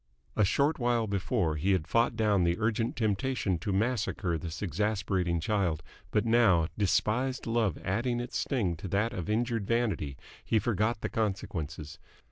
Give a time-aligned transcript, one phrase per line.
[0.35, 5.39] A short while before, he had fought down the urgent temptation to massacre this exasperating
[5.39, 11.01] child, but now, despised love adding its sting to that of injured vanity, he forgot
[11.01, 11.99] the consequences.